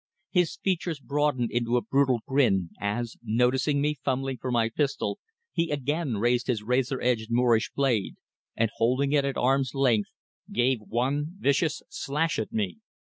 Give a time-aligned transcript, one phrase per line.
[0.31, 5.19] His features broadened into a brutal grin as, noticing me fumbling for my pistol,
[5.53, 8.15] he again raised his razor edged Moorish blade,
[8.57, 10.09] and holding it at arm's length,
[10.51, 12.79] gave one vigorous slash at me.